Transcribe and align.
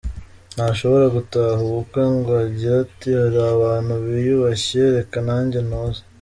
Ntashobora 0.55 1.05
gutaha 1.15 1.59
ubukwe 1.69 2.01
ngo 2.15 2.31
agire 2.45 2.75
ati 2.85 3.09
hari 3.19 3.37
abantu 3.53 3.91
biyubashye 4.05 4.81
reka 4.97 5.17
nanjye 5.27 5.59
ntuze. 5.67 6.01